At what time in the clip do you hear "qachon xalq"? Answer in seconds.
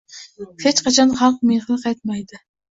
0.87-1.45